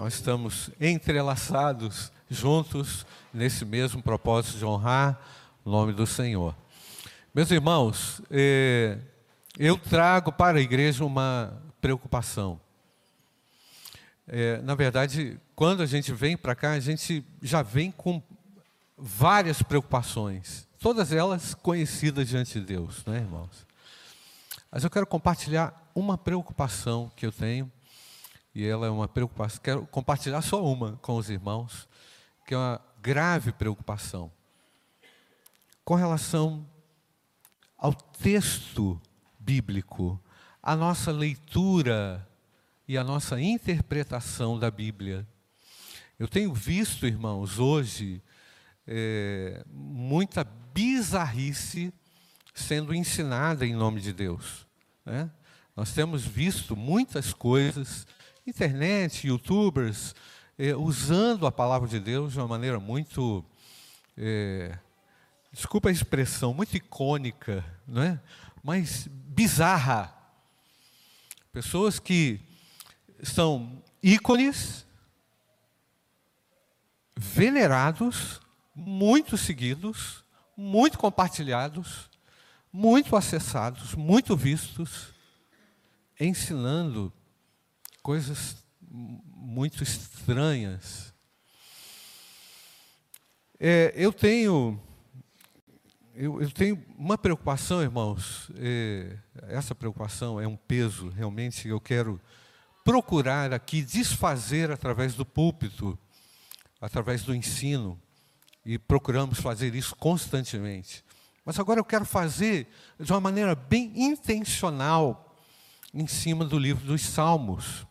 [0.00, 5.20] nós estamos entrelaçados, juntos, nesse mesmo propósito de honrar
[5.62, 6.56] o nome do Senhor.
[7.34, 8.96] Meus irmãos, eh,
[9.58, 12.58] eu trago para a igreja uma preocupação.
[14.26, 18.22] É, na verdade, quando a gente vem para cá, a gente já vem com
[18.96, 23.66] várias preocupações, todas elas conhecidas diante de Deus, né, irmãos?
[24.72, 27.70] Mas eu quero compartilhar uma preocupação que eu tenho,
[28.54, 31.88] e ela é uma preocupação, quero compartilhar só uma com os irmãos,
[32.46, 34.30] que é uma grave preocupação,
[35.84, 36.66] com relação
[37.78, 39.00] ao texto
[39.38, 40.20] bíblico,
[40.62, 42.26] a nossa leitura
[42.86, 45.26] e a nossa interpretação da Bíblia.
[46.18, 48.22] Eu tenho visto, irmãos, hoje,
[48.86, 51.92] é, muita bizarrice
[52.52, 54.66] sendo ensinada em nome de Deus.
[55.04, 55.30] Né?
[55.74, 58.06] Nós temos visto muitas coisas,
[58.46, 60.14] internet, youtubers,
[60.58, 63.44] é, usando a palavra de Deus de uma maneira muito,
[64.16, 64.78] é,
[65.52, 68.20] desculpa a expressão, muito icônica, não é?
[68.62, 70.14] mas bizarra.
[71.52, 72.40] Pessoas que
[73.22, 74.86] são ícones,
[77.16, 78.40] venerados,
[78.74, 80.24] muito seguidos,
[80.56, 82.08] muito compartilhados,
[82.72, 85.08] muito acessados, muito vistos,
[86.18, 87.12] ensinando
[88.02, 88.56] coisas
[88.90, 91.14] muito estranhas.
[93.58, 94.80] É, eu tenho
[96.14, 98.50] eu, eu, tenho uma preocupação, irmãos.
[98.56, 99.16] É,
[99.48, 101.68] essa preocupação é um peso, realmente.
[101.68, 102.20] Eu quero
[102.84, 105.98] procurar aqui desfazer através do púlpito,
[106.80, 107.98] através do ensino,
[108.66, 111.04] e procuramos fazer isso constantemente.
[111.44, 115.34] Mas agora eu quero fazer de uma maneira bem intencional,
[115.94, 117.86] em cima do livro dos Salmos.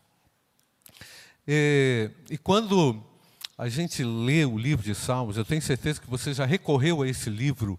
[1.46, 3.02] É, e quando
[3.56, 7.08] a gente lê o livro de Salmos, eu tenho certeza que você já recorreu a
[7.08, 7.78] esse livro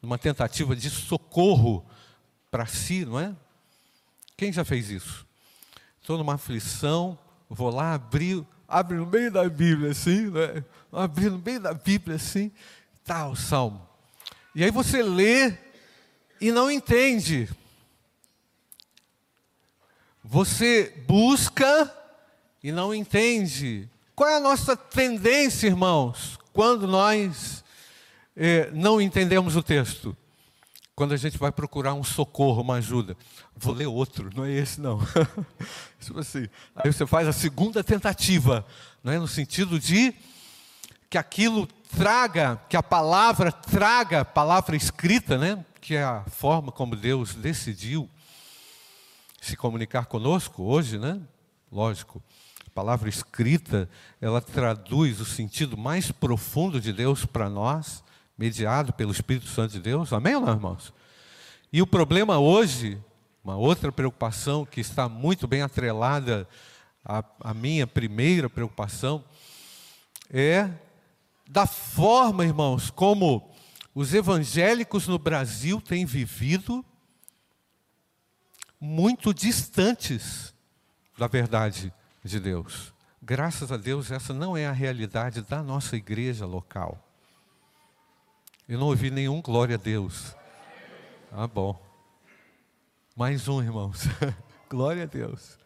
[0.00, 1.84] numa tentativa de socorro
[2.50, 3.34] para si, não é?
[4.36, 5.26] Quem já fez isso?
[6.00, 7.18] Estou numa aflição,
[7.50, 10.64] vou lá abrir, abre no meio da Bíblia assim, né?
[10.92, 12.52] abrir no meio da Bíblia assim,
[13.04, 13.86] tá o salmo.
[14.54, 15.56] E aí você lê
[16.40, 17.48] e não entende.
[20.22, 21.92] Você busca
[22.62, 23.88] e não entende.
[24.14, 27.62] Qual é a nossa tendência, irmãos, quando nós
[28.38, 30.16] é, não entendemos o texto.
[30.94, 33.16] Quando a gente vai procurar um socorro, uma ajuda,
[33.56, 35.00] vou ler outro, não é esse não.
[36.00, 38.64] tipo assim, aí você faz a segunda tentativa,
[39.02, 40.14] não é no sentido de
[41.10, 41.66] que aquilo
[41.96, 45.64] traga, que a palavra traga, palavra escrita, né?
[45.80, 48.08] Que é a forma como Deus decidiu
[49.40, 51.20] se comunicar conosco hoje, né?
[51.70, 52.22] Lógico,
[52.78, 53.90] palavra escrita,
[54.20, 58.04] ela traduz o sentido mais profundo de Deus para nós
[58.38, 60.12] mediado pelo Espírito Santo de Deus.
[60.12, 60.94] Amém ou não, irmãos?
[61.72, 62.96] E o problema hoje,
[63.42, 66.48] uma outra preocupação que está muito bem atrelada
[67.04, 69.24] à, à minha primeira preocupação,
[70.30, 70.70] é
[71.48, 73.50] da forma, irmãos, como
[73.92, 76.84] os evangélicos no Brasil têm vivido
[78.80, 80.54] muito distantes
[81.18, 81.92] da verdade
[82.28, 82.92] de Deus.
[83.22, 86.98] Graças a Deus, essa não é a realidade da nossa igreja local.
[88.68, 90.36] Eu não ouvi nenhum glória a Deus.
[91.32, 91.80] Ah, bom.
[93.16, 94.04] Mais um, irmãos.
[94.68, 95.58] glória a Deus.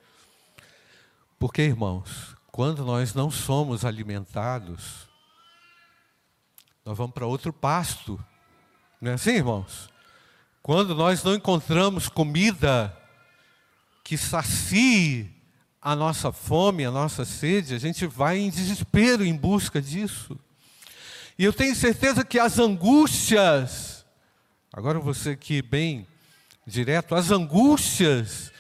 [1.39, 5.09] Porque, irmãos, quando nós não somos alimentados,
[6.85, 8.23] nós vamos para outro pasto.
[9.01, 9.91] Não é assim, irmãos?
[10.63, 12.97] Quando nós não encontramos comida
[14.05, 15.42] que sacie
[15.83, 20.39] a nossa fome, a nossa sede, a gente vai em desespero em busca disso.
[21.37, 24.07] E eu tenho certeza que as angústias,
[24.73, 26.07] agora você aqui bem
[26.65, 28.53] direto, as angústias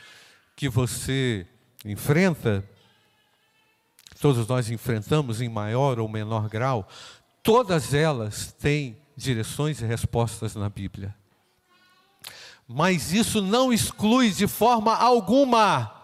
[0.57, 1.47] que você
[1.85, 2.69] enfrenta,
[4.21, 6.89] todos nós enfrentamos em maior ou menor grau,
[7.41, 11.15] todas elas têm direções e respostas na Bíblia.
[12.67, 16.02] Mas isso não exclui de forma alguma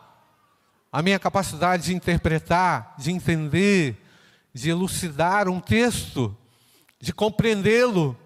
[0.91, 3.97] a minha capacidade de interpretar, de entender,
[4.53, 6.37] de elucidar um texto
[7.01, 8.17] de compreendê-lo,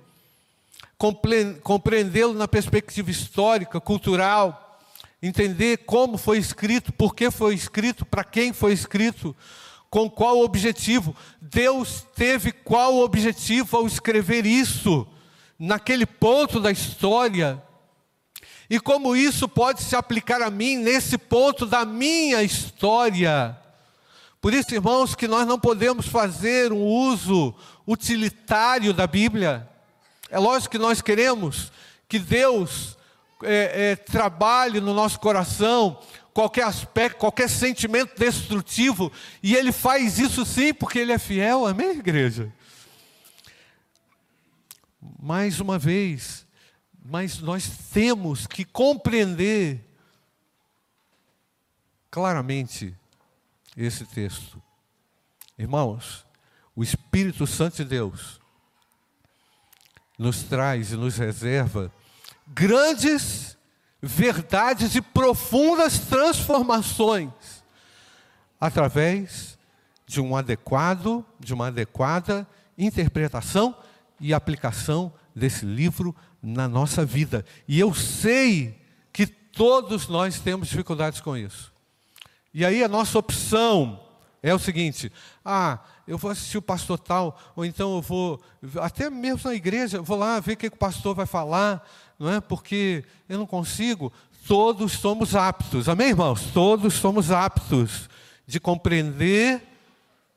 [1.62, 4.81] compreendê-lo na perspectiva histórica, cultural,
[5.23, 9.37] entender como foi escrito, por que foi escrito, para quem foi escrito,
[9.91, 11.14] com qual objetivo.
[11.41, 15.06] Deus teve qual objetivo ao escrever isso,
[15.59, 17.62] naquele ponto da história.
[18.73, 23.55] E como isso pode se aplicar a mim nesse ponto da minha história.
[24.41, 27.55] Por isso, irmãos, que nós não podemos fazer um uso
[27.87, 29.69] utilitário da Bíblia.
[30.31, 31.71] É lógico que nós queremos
[32.09, 32.97] que Deus
[33.43, 36.01] é, é, trabalhe no nosso coração
[36.33, 41.91] qualquer aspecto, qualquer sentimento destrutivo, e Ele faz isso sim, porque Ele é fiel, amém,
[41.91, 42.51] igreja?
[45.23, 46.47] Mais uma vez,
[47.04, 49.84] mas nós temos que compreender
[52.10, 52.94] claramente
[53.76, 54.62] esse texto.
[55.58, 56.25] Irmãos,
[56.76, 58.40] o Espírito Santo de Deus
[60.19, 61.93] nos traz e nos reserva
[62.46, 63.56] grandes
[64.00, 67.32] verdades e profundas transformações
[68.60, 69.58] através
[70.06, 72.46] de um adequado, de uma adequada
[72.76, 73.75] interpretação
[74.20, 77.44] e aplicação desse livro na nossa vida.
[77.69, 78.79] E eu sei
[79.12, 81.73] que todos nós temos dificuldades com isso.
[82.53, 84.00] E aí a nossa opção
[84.43, 85.12] é o seguinte:
[85.44, 88.43] ah, eu vou assistir o pastor tal, ou então eu vou,
[88.81, 91.87] até mesmo na igreja, vou lá ver o que o pastor vai falar,
[92.19, 92.41] não é?
[92.41, 94.12] Porque eu não consigo.
[94.47, 96.50] Todos somos aptos, amém, irmãos?
[96.53, 98.11] Todos somos aptos
[98.45, 99.62] de compreender,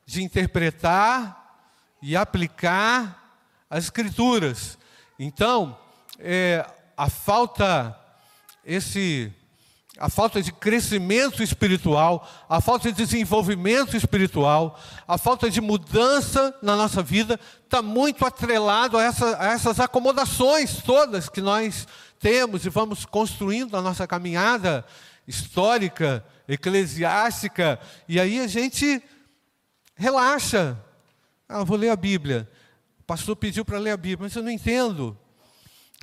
[0.06, 1.60] de interpretar
[2.00, 4.78] e aplicar as Escrituras.
[5.18, 5.76] Então,
[6.18, 6.66] é,
[6.96, 7.98] a falta,
[8.64, 9.32] esse
[9.98, 14.78] a falta de crescimento espiritual, a falta de desenvolvimento espiritual,
[15.08, 20.82] a falta de mudança na nossa vida, está muito atrelado a, essa, a, essas acomodações
[20.82, 24.84] todas que nós temos e vamos construindo na nossa caminhada
[25.26, 29.02] histórica, eclesiástica, e aí a gente
[29.94, 30.78] relaxa.
[31.48, 32.48] Ah, vou ler a Bíblia.
[33.00, 35.18] O pastor pediu para ler a Bíblia, mas eu não entendo.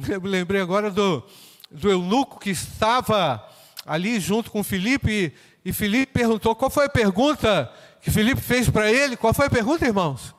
[0.10, 1.24] Eu me lembrei agora do,
[1.70, 3.48] do eunuco que estava
[3.86, 8.92] ali junto com Felipe, e Felipe perguntou: qual foi a pergunta que Felipe fez para
[8.92, 9.16] ele?
[9.16, 10.34] Qual foi a pergunta, irmãos?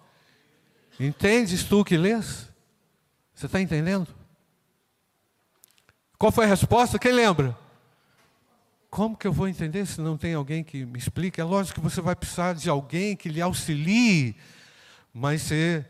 [0.98, 2.48] Entendes tu que lês?
[3.34, 4.08] Você está entendendo?
[6.18, 6.98] Qual foi a resposta?
[6.98, 7.56] Quem lembra?
[8.90, 11.40] Como que eu vou entender se não tem alguém que me explique?
[11.40, 14.36] É lógico que você vai precisar de alguém que lhe auxilie,
[15.12, 15.84] mas você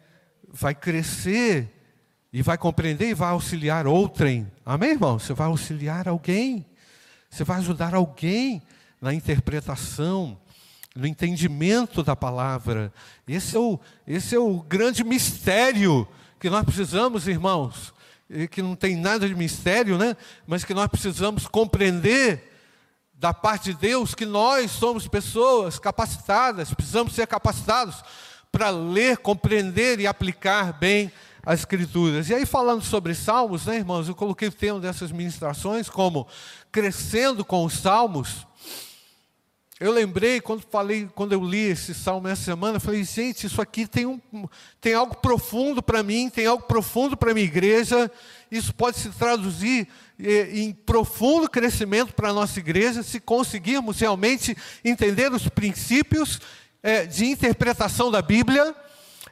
[0.49, 1.74] vai crescer
[2.34, 4.50] e vai compreender e vai auxiliar outrem.
[4.66, 5.20] Amém, irmão?
[5.20, 6.66] Você vai auxiliar alguém.
[7.31, 8.60] Você vai ajudar alguém
[9.00, 10.36] na interpretação,
[10.96, 12.92] no entendimento da palavra.
[13.28, 16.08] Esse é o, esse é o grande mistério
[16.40, 17.94] que nós precisamos, irmãos,
[18.50, 20.16] que não tem nada de mistério, né?
[20.44, 22.52] mas que nós precisamos compreender
[23.14, 28.02] da parte de Deus que nós somos pessoas capacitadas, precisamos ser capacitados
[28.50, 31.12] para ler, compreender e aplicar bem
[31.44, 32.29] as Escrituras.
[32.29, 36.26] E aí, falando sobre Salmos, né, irmãos, eu coloquei o tema dessas ministrações como
[36.73, 38.46] crescendo com os Salmos.
[39.81, 43.61] Eu lembrei quando falei, quando eu li esse salmo essa semana, eu falei, gente, isso
[43.61, 44.20] aqui tem, um,
[44.81, 48.11] tem algo profundo para mim, tem algo profundo para a minha igreja,
[48.50, 49.88] isso pode se traduzir
[50.19, 56.41] eh, em profundo crescimento para a nossa igreja, se conseguirmos realmente entender os princípios
[56.81, 58.75] eh, de interpretação da Bíblia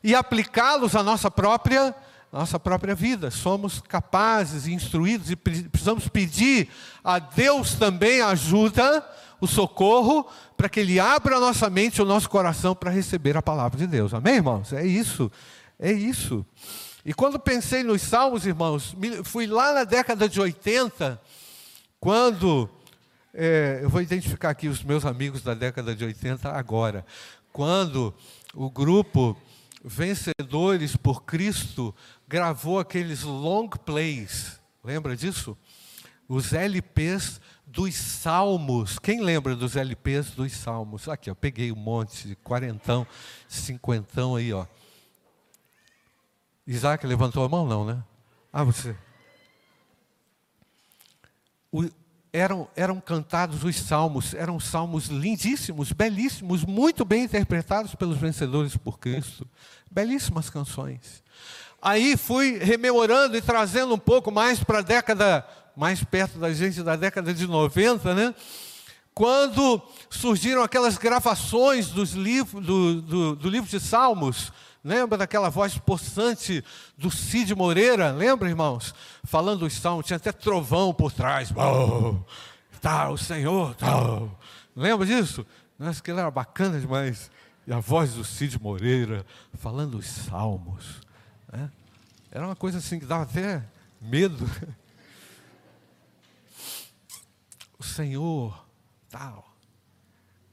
[0.03, 1.95] e aplicá-los à nossa própria
[2.33, 3.31] nossa própria vida.
[3.31, 6.69] Somos capazes, instruídos e precisamos pedir
[7.05, 9.07] a Deus também ajuda,
[9.39, 10.27] o socorro,
[10.57, 13.79] para que Ele abra a nossa mente e o nosso coração para receber a palavra
[13.79, 14.15] de Deus.
[14.15, 14.73] Amém, irmãos?
[14.73, 15.31] É isso,
[15.79, 16.47] é isso.
[17.05, 21.21] E quando pensei nos salmos, irmãos, fui lá na década de 80,
[22.01, 22.71] quando.
[23.35, 27.05] É, eu vou identificar aqui os meus amigos da década de 80 agora.
[27.51, 28.15] Quando
[28.55, 29.35] o grupo
[29.85, 31.95] Vencedores por Cristo
[32.29, 35.59] gravou aqueles long plays, lembra disso?
[36.29, 38.99] Os LPs dos Salmos.
[38.99, 41.09] Quem lembra dos LPs dos Salmos?
[41.09, 43.07] Aqui, eu peguei um monte de quarentão,
[43.49, 44.67] cinquentão aí, ó.
[46.67, 48.03] Isaac levantou a mão, não, né?
[48.53, 48.97] Ah, você.
[52.33, 58.99] Eram, eram cantados os salmos, eram salmos lindíssimos, belíssimos, muito bem interpretados pelos vencedores por
[58.99, 59.47] Cristo.
[59.91, 61.23] Belíssimas canções.
[61.81, 65.47] Aí fui rememorando e trazendo um pouco mais para a década,
[65.77, 68.35] mais perto da gente, da década de 90, né?
[69.15, 74.51] Quando surgiram aquelas gravações dos livros, do, do, do livro de Salmos,
[74.85, 76.65] Lembra daquela voz possante
[76.99, 78.11] do Cid Moreira?
[78.11, 78.93] Lembra, irmãos?
[79.23, 81.53] Falando os salmos, tinha até trovão por trás.
[81.53, 82.17] Oh,
[82.81, 83.97] tá, o Senhor, tá.
[84.75, 85.47] Lembra disso?
[85.79, 87.31] Nossa, aquilo era bacana demais.
[87.65, 89.25] E a voz do Cid Moreira,
[89.55, 91.01] falando os salmos.
[91.53, 91.71] Né?
[92.31, 93.63] Era uma coisa assim que dava até
[94.01, 94.45] medo.
[97.79, 98.65] O Senhor,
[99.11, 99.57] tal.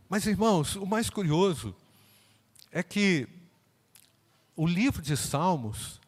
[0.09, 1.75] Mas, irmãos, o mais curioso
[2.71, 3.27] é que
[4.59, 6.01] o livro de Salmos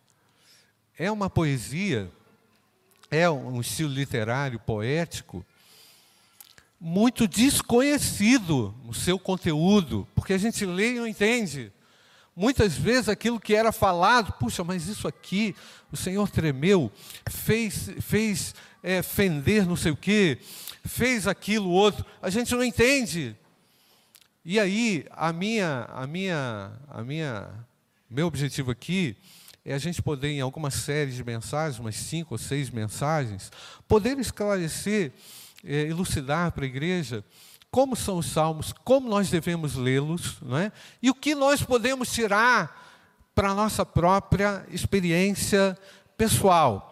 [0.99, 2.11] é uma poesia,
[3.09, 5.45] é um estilo literário, poético,
[6.77, 11.71] muito desconhecido no seu conteúdo, porque a gente lê e não entende.
[12.35, 15.55] Muitas vezes aquilo que era falado, puxa, mas isso aqui,
[15.89, 16.91] o Senhor tremeu,
[17.29, 18.53] fez, fez
[18.83, 20.37] é, fender não sei o quê,
[20.83, 23.33] fez aquilo outro, a gente não entende.
[24.43, 27.49] E aí, a minha, a minha, a minha,
[28.11, 29.15] meu objetivo aqui
[29.63, 33.49] é a gente poder, em alguma série de mensagens, umas cinco ou seis mensagens,
[33.87, 35.13] poder esclarecer,
[35.63, 37.23] é, elucidar para a igreja
[37.71, 40.73] como são os salmos, como nós devemos lê-los, não é?
[41.01, 42.91] e o que nós podemos tirar
[43.33, 45.77] para a nossa própria experiência
[46.17, 46.89] pessoal.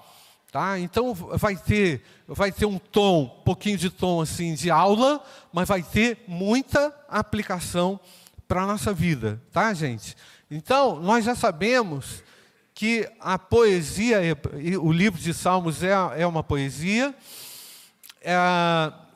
[0.50, 0.80] Tá?
[0.80, 5.22] Então vai ter, vai ter um tom, um pouquinho de tom assim de aula,
[5.52, 8.00] mas vai ter muita aplicação
[8.48, 10.16] para a nossa vida, tá, gente?
[10.50, 12.24] Então, nós já sabemos
[12.74, 14.20] que a poesia,
[14.82, 17.14] o livro de Salmos é, é uma poesia.
[18.22, 18.36] É,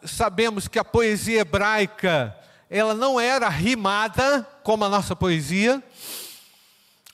[0.04, 2.38] sabemos que a poesia hebraica,
[2.70, 5.82] ela não era rimada como a nossa poesia,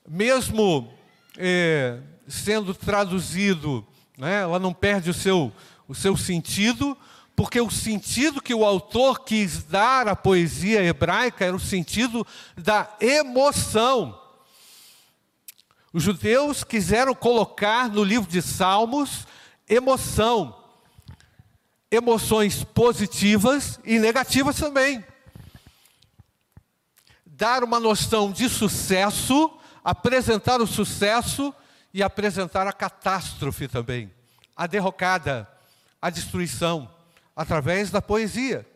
[0.07, 0.91] mesmo
[1.37, 3.85] é, sendo traduzido
[4.19, 4.41] né?
[4.41, 5.51] ela não perde o seu,
[5.87, 6.95] o seu sentido,
[7.39, 12.27] porque o sentido que o autor quis dar à poesia hebraica era o sentido
[12.57, 14.21] da emoção.
[15.93, 19.25] Os judeus quiseram colocar no livro de Salmos
[19.69, 20.53] emoção,
[21.89, 25.01] emoções positivas e negativas também.
[27.25, 29.49] Dar uma noção de sucesso,
[29.81, 31.55] apresentar o sucesso
[31.93, 34.13] e apresentar a catástrofe também,
[34.57, 35.49] a derrocada,
[36.01, 36.98] a destruição,
[37.39, 38.67] através da poesia.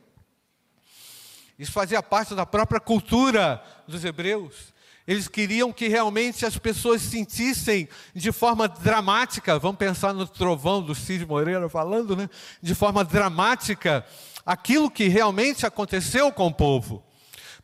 [1.60, 4.74] Isso fazia parte da própria cultura dos hebreus.
[5.06, 10.96] Eles queriam que realmente as pessoas sentissem de forma dramática, vamos pensar no trovão do
[10.96, 12.30] Cid Moreira falando, né?
[12.62, 14.06] De forma dramática,
[14.46, 17.04] aquilo que realmente aconteceu com o povo,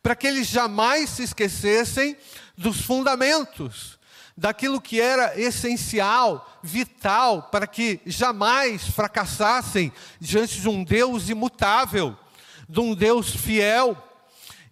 [0.02, 2.14] para que eles jamais se esquecessem
[2.58, 3.98] dos fundamentos,
[4.40, 12.16] daquilo que era essencial, vital, para que jamais fracassassem diante de um Deus imutável,
[12.66, 13.94] de um Deus fiel.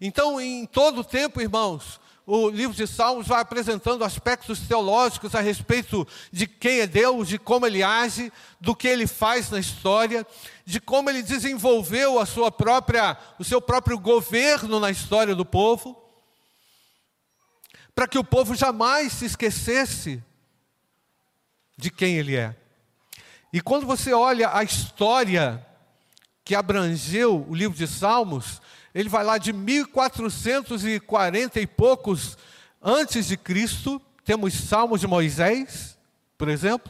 [0.01, 5.39] Então, em todo o tempo, irmãos, o livro de Salmos vai apresentando aspectos teológicos a
[5.39, 10.25] respeito de quem é Deus, de como ele age, do que ele faz na história,
[10.65, 16.08] de como ele desenvolveu a sua própria, o seu próprio governo na história do povo
[17.99, 20.23] para que o povo jamais se esquecesse
[21.75, 22.55] de quem ele é.
[23.51, 25.67] E quando você olha a história
[26.45, 28.61] que abrangeu o livro de Salmos,
[28.95, 32.37] ele vai lá de 1440 e poucos
[32.81, 35.97] antes de Cristo, temos Salmos de Moisés,
[36.37, 36.89] por exemplo,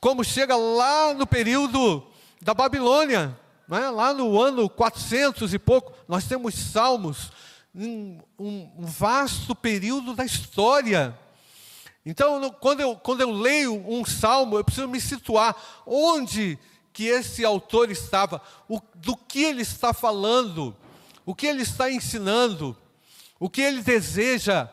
[0.00, 2.06] como chega lá no período
[2.40, 3.90] da Babilônia, né?
[3.90, 7.30] lá no ano 400 e pouco, nós temos Salmos
[7.76, 11.16] um, um vasto período da história.
[12.04, 15.54] Então, quando eu, quando eu leio um salmo, eu preciso me situar
[15.84, 16.58] onde
[16.92, 20.74] que esse autor estava, o, do que ele está falando,
[21.26, 22.74] o que ele está ensinando,
[23.38, 24.68] o que ele deseja,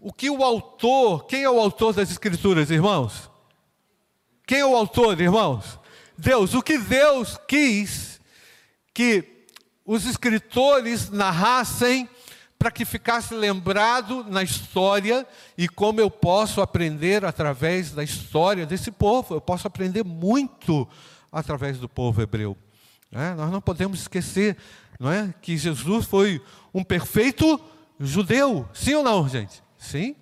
[0.00, 3.30] o que o autor, quem é o autor das Escrituras, irmãos?
[4.46, 5.78] Quem é o autor, irmãos?
[6.16, 6.54] Deus.
[6.54, 8.20] O que Deus quis
[8.92, 9.24] que
[9.84, 12.08] os escritores narrassem
[12.64, 18.90] para que ficasse lembrado na história e como eu posso aprender através da história desse
[18.90, 19.34] povo.
[19.34, 20.88] Eu posso aprender muito
[21.30, 22.56] através do povo hebreu.
[23.12, 23.34] É?
[23.34, 24.56] Nós não podemos esquecer
[24.98, 26.40] não é, que Jesus foi
[26.72, 27.60] um perfeito
[28.00, 28.66] judeu.
[28.72, 29.62] Sim ou não, gente?
[29.76, 30.16] Sim.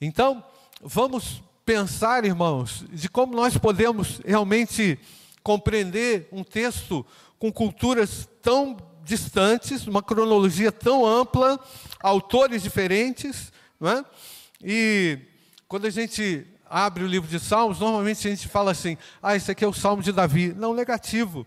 [0.00, 0.42] Então,
[0.80, 4.98] vamos pensar, irmãos, de como nós podemos realmente
[5.42, 7.04] compreender um texto
[7.38, 11.58] com culturas tão distantes, uma cronologia tão ampla,
[12.00, 14.04] autores diferentes, não é?
[14.62, 15.18] E
[15.68, 19.50] quando a gente abre o livro de Salmos, normalmente a gente fala assim: ah, esse
[19.50, 20.54] aqui é o Salmo de Davi.
[20.54, 21.46] Não, negativo.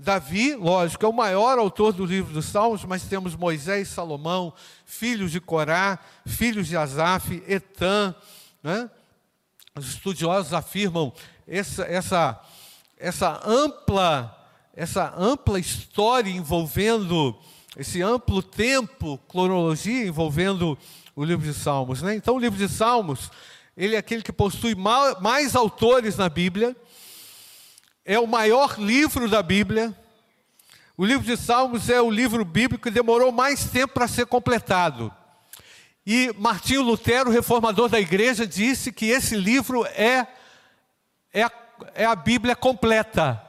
[0.00, 4.54] Davi, lógico, é o maior autor do livro dos Salmos, mas temos Moisés, Salomão,
[4.86, 8.14] filhos de Corá, filhos de Asaf, Etã.
[8.62, 8.88] Né?
[9.74, 11.12] Os estudiosos afirmam
[11.46, 12.40] essa, essa,
[12.96, 14.37] essa ampla
[14.78, 17.36] essa ampla história envolvendo,
[17.76, 20.78] esse amplo tempo, cronologia envolvendo
[21.16, 22.00] o livro de Salmos.
[22.00, 22.14] Né?
[22.14, 23.28] Então, o livro de Salmos,
[23.76, 26.76] ele é aquele que possui mais autores na Bíblia,
[28.04, 29.92] é o maior livro da Bíblia,
[30.96, 35.12] O livro de Salmos é o livro bíblico que demorou mais tempo para ser completado.
[36.04, 40.26] E Martinho Lutero, reformador da igreja, disse que esse livro é,
[41.32, 41.48] é,
[41.94, 43.47] é a Bíblia completa.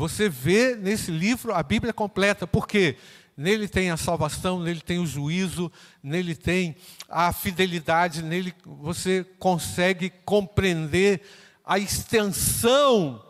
[0.00, 2.96] Você vê nesse livro a Bíblia completa, porque
[3.36, 5.70] nele tem a salvação, nele tem o juízo,
[6.02, 6.74] nele tem
[7.06, 11.20] a fidelidade, nele você consegue compreender
[11.62, 13.22] a extensão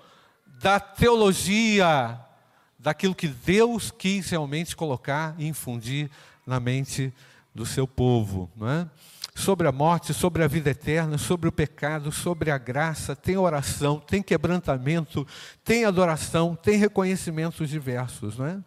[0.63, 2.17] da teologia,
[2.79, 6.09] daquilo que Deus quis realmente colocar e infundir
[6.47, 7.13] na mente
[7.53, 8.89] do seu povo, não é?
[9.35, 13.99] Sobre a morte, sobre a vida eterna, sobre o pecado, sobre a graça, tem oração,
[13.99, 15.27] tem quebrantamento,
[15.65, 18.59] tem adoração, tem reconhecimentos diversos, não é?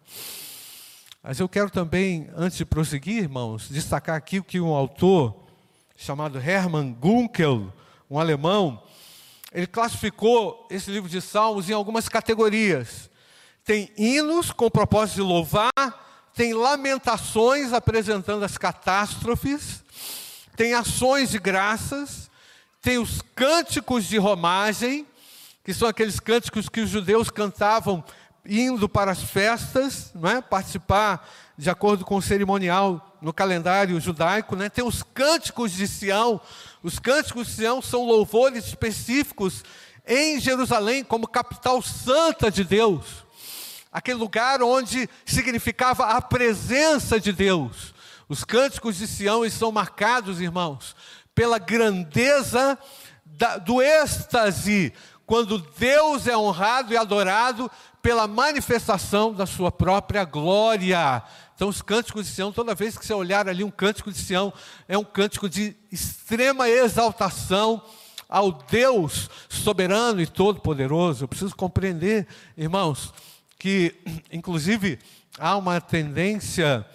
[1.22, 5.44] Mas eu quero também, antes de prosseguir, irmãos, destacar aqui que um autor
[5.96, 7.72] chamado Hermann Gunkel,
[8.10, 8.82] um alemão,
[9.52, 13.08] ele classificou esse livro de Salmos em algumas categorias.
[13.64, 15.70] Tem hinos com o propósito de louvar,
[16.34, 19.83] tem lamentações apresentando as catástrofes,
[20.56, 22.30] tem ações de graças,
[22.80, 25.06] tem os cânticos de romagem,
[25.64, 28.04] que são aqueles cânticos que os judeus cantavam
[28.46, 30.40] indo para as festas, não é?
[30.40, 34.68] participar de acordo com o cerimonial no calendário judaico, né?
[34.68, 36.40] tem os cânticos de Sião.
[36.82, 39.64] Os cânticos de Sião são louvores específicos
[40.06, 43.24] em Jerusalém, como capital santa de Deus,
[43.90, 47.93] aquele lugar onde significava a presença de Deus.
[48.28, 50.96] Os cânticos de Sião são marcados, irmãos,
[51.34, 52.78] pela grandeza
[53.24, 54.92] da, do êxtase,
[55.26, 57.70] quando Deus é honrado e adorado
[58.02, 61.22] pela manifestação da sua própria glória.
[61.54, 64.52] Então, os cânticos de Sião, toda vez que você olhar ali um cântico de Sião,
[64.86, 67.82] é um cântico de extrema exaltação
[68.28, 71.24] ao Deus soberano e todo-poderoso.
[71.24, 72.26] Eu preciso compreender,
[72.56, 73.12] irmãos,
[73.58, 73.94] que,
[74.30, 74.98] inclusive,
[75.38, 76.86] há uma tendência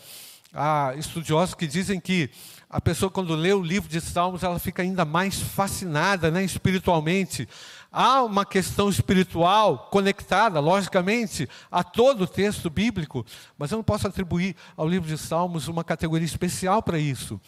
[0.53, 2.29] a estudiosos que dizem que
[2.69, 7.49] a pessoa, quando lê o livro de Salmos, ela fica ainda mais fascinada né, espiritualmente.
[7.91, 13.25] Há uma questão espiritual conectada, logicamente, a todo o texto bíblico,
[13.57, 17.41] mas eu não posso atribuir ao livro de Salmos uma categoria especial para isso.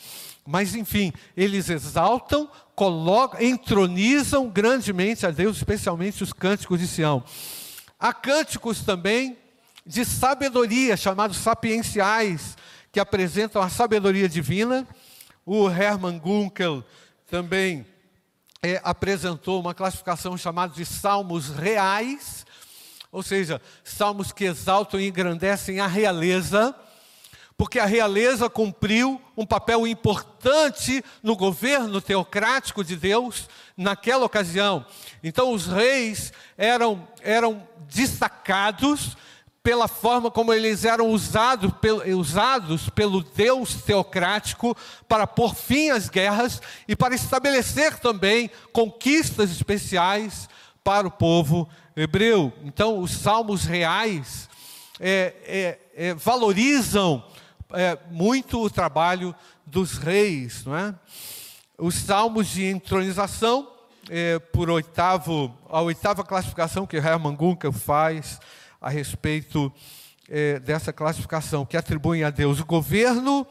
[0.45, 7.23] Mas, enfim, eles exaltam, colocam, entronizam grandemente a Deus, especialmente os cânticos de Sião.
[7.99, 9.37] Há cânticos também
[9.85, 12.57] de sabedoria, chamados sapienciais,
[12.91, 14.87] que apresentam a sabedoria divina.
[15.45, 16.83] O Hermann Gunkel
[17.29, 17.85] também
[18.61, 22.45] é, apresentou uma classificação chamada de salmos reais,
[23.11, 26.75] ou seja, salmos que exaltam e engrandecem a realeza,
[27.57, 34.85] porque a realeza cumpriu um papel importante no governo teocrático de Deus naquela ocasião.
[35.23, 39.15] Então, os reis eram, eram destacados
[39.63, 41.71] pela forma como eles eram usados,
[42.15, 44.75] usados pelo Deus teocrático
[45.07, 50.49] para pôr fim às guerras e para estabelecer também conquistas especiais
[50.83, 52.51] para o povo hebreu.
[52.63, 54.49] Então, os salmos reais
[54.99, 57.23] é, é, é, valorizam
[57.73, 60.95] é, muito o trabalho dos reis, não é?
[61.77, 63.67] Os salmos de entronização,
[64.09, 68.39] é, por oitavo, a oitava classificação que Hermann Gunkel faz,
[68.81, 69.71] a respeito
[70.27, 73.45] é, dessa classificação, que atribuem a Deus o governo,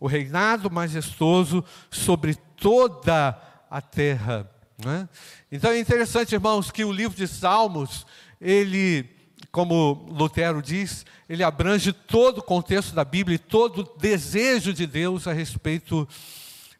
[0.00, 4.50] o reinado majestoso sobre toda a terra.
[4.84, 5.08] Né?
[5.52, 8.04] Então é interessante, irmãos, que o livro de Salmos,
[8.40, 9.08] ele,
[9.52, 14.86] como Lutero diz, ele abrange todo o contexto da Bíblia e todo o desejo de
[14.86, 16.08] Deus a respeito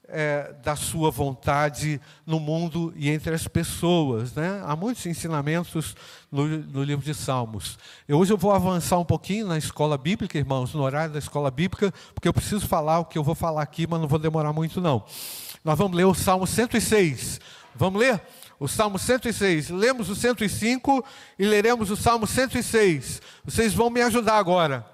[0.08, 4.34] é, da sua vontade no mundo e entre as pessoas.
[4.34, 4.62] Né?
[4.64, 5.96] Há muitos ensinamentos
[6.30, 7.78] no, no, livro de Salmos.
[8.06, 11.50] Eu, hoje eu vou avançar um pouquinho na escola bíblica, irmãos, no horário da escola
[11.50, 14.52] bíblica, porque eu preciso falar o que eu vou falar aqui, mas não vou demorar
[14.52, 15.04] muito não.
[15.64, 17.40] Nós vamos ler o Salmo 106.
[17.74, 18.20] Vamos ler?
[18.60, 19.70] O Salmo 106.
[19.70, 21.04] Lemos o 105
[21.38, 23.22] e leremos o Salmo 106.
[23.44, 24.93] Vocês vão me ajudar agora.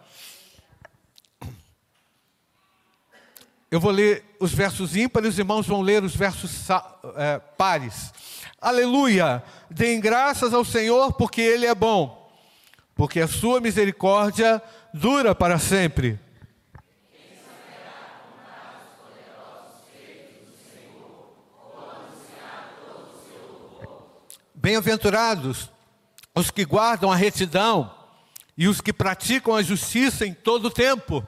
[3.71, 6.69] Eu vou ler os versos ímpares, os irmãos vão ler os versos
[7.17, 8.13] é, pares.
[8.61, 9.45] Aleluia!
[9.71, 12.29] Deem graças ao Senhor, porque Ele é bom,
[12.97, 14.61] porque a sua misericórdia
[14.93, 16.19] dura para sempre.
[24.53, 25.71] Bem-aventurados
[26.35, 27.95] os que guardam a retidão
[28.59, 31.25] e os que praticam a justiça em todo o tempo.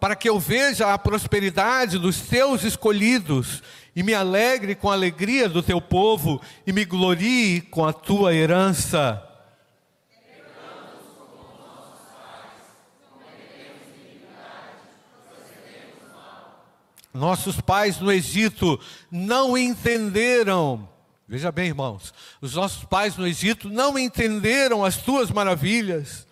[0.00, 3.62] Para que eu veja a prosperidade dos teus escolhidos
[3.94, 8.34] e me alegre com a alegria do teu povo e me glorie com a tua
[8.34, 9.22] herança.
[17.12, 20.88] Nossos pais no Egito não entenderam,
[21.26, 26.24] veja bem, irmãos, os nossos pais no Egito não entenderam as tuas maravilhas,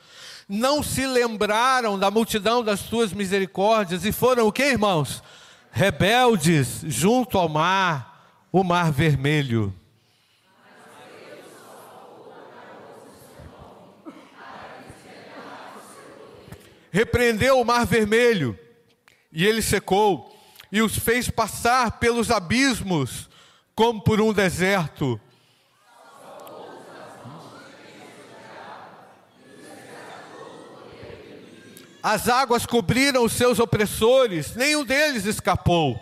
[0.48, 5.22] não se lembraram da multidão das tuas misericórdias e foram o que, irmãos?
[5.70, 9.74] Rebeldes junto ao mar, o mar vermelho.
[16.90, 18.58] Repreendeu o mar vermelho
[19.30, 20.34] e ele secou
[20.72, 23.28] e os fez passar pelos abismos
[23.74, 25.20] como por um deserto.
[32.02, 36.00] As águas cobriram os seus opressores, nenhum deles escapou.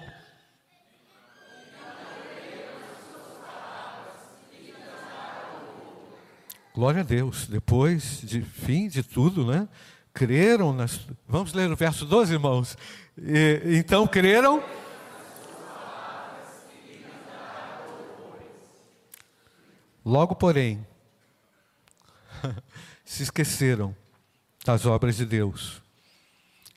[6.75, 7.47] Glória a Deus.
[7.47, 9.67] Depois de fim de tudo, né?
[10.13, 11.01] Creram nas.
[11.27, 12.77] Vamos ler o verso 12, irmãos.
[13.17, 14.63] E, então creram.
[20.05, 20.87] Logo, porém,
[23.03, 23.97] se esqueceram
[24.63, 25.86] das obras de Deus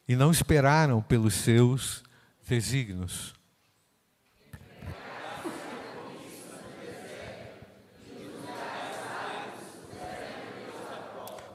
[0.09, 2.03] e não esperaram pelos seus
[2.47, 3.35] desígnios.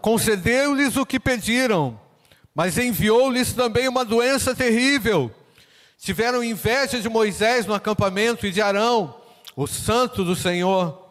[0.00, 1.98] Concedeu-lhes o que pediram,
[2.54, 5.34] mas enviou-lhes também uma doença terrível.
[5.98, 9.20] Tiveram inveja de Moisés no acampamento e de Arão,
[9.56, 11.03] o santo do Senhor.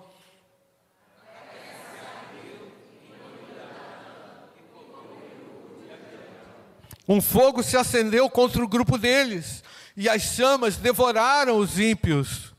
[7.07, 9.61] Um fogo se acendeu contra o grupo deles,
[9.95, 12.53] e as chamas devoraram os ímpios.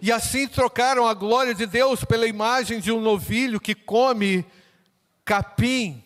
[0.00, 4.44] E assim trocaram a glória de Deus pela imagem de um novilho que come
[5.24, 6.02] capim.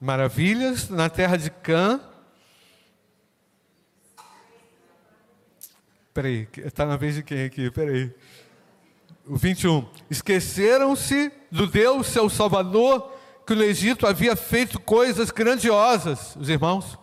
[0.00, 2.00] Maravilhas na terra de Cã
[6.14, 7.72] Peraí, está na vez de quem aqui?
[7.72, 8.08] Peraí.
[9.26, 9.84] O 21.
[10.08, 13.12] Esqueceram-se do Deus, seu Salvador,
[13.44, 16.36] que no Egito havia feito coisas grandiosas.
[16.36, 16.96] Os irmãos?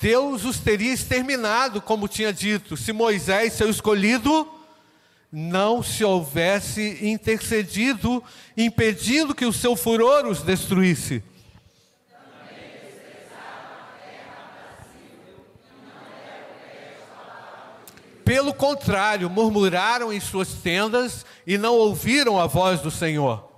[0.00, 4.46] Deus os teria exterminado, como tinha dito, se Moisés, seu escolhido,
[5.32, 8.22] não se houvesse intercedido,
[8.56, 11.24] impedindo que o seu furor os destruísse.
[18.26, 23.48] Pelo contrário, murmuraram em suas tendas e não ouviram a voz do Senhor.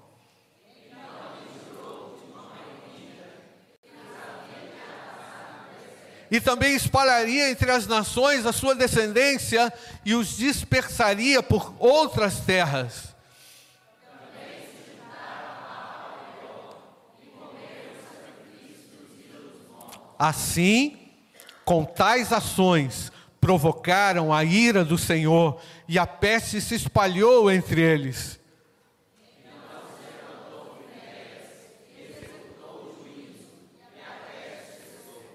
[6.30, 9.72] E também espalharia entre as nações a sua descendência
[10.04, 13.14] e os dispersaria por outras terras.
[20.18, 20.98] Assim,
[21.64, 28.38] com tais ações, provocaram a ira do Senhor e a peste se espalhou entre eles.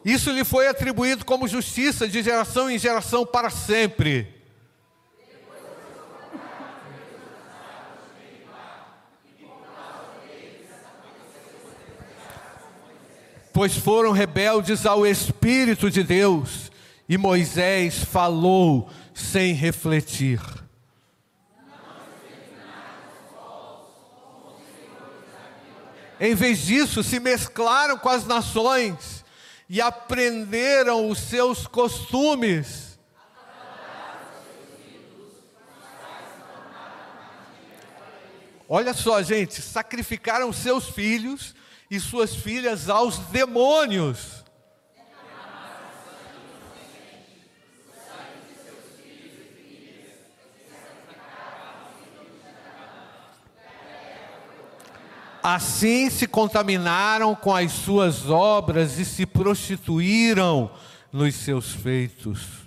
[0.04, 4.28] Isso lhe foi atribuído como justiça de geração em geração para sempre.
[13.54, 16.73] Pois foram rebeldes ao Espírito de Deus
[17.08, 20.40] e Moisés falou sem refletir.
[26.20, 29.26] Em vez disso, se mesclaram com as nações
[29.70, 32.98] e aprenderam os seus costumes.
[38.70, 41.54] Olha só, gente, sacrificaram seus filhos
[41.92, 44.43] e suas filhas aos demônios.
[55.44, 60.72] Assim se contaminaram com as suas obras e se prostituíram
[61.12, 62.64] nos seus feitos.